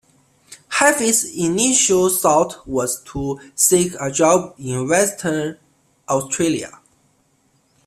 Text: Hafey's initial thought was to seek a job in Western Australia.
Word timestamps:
Hafey's 0.71 1.23
initial 1.37 2.09
thought 2.09 2.67
was 2.67 3.03
to 3.03 3.39
seek 3.53 3.93
a 3.99 4.09
job 4.09 4.55
in 4.57 4.87
Western 4.89 5.59
Australia. 6.09 6.79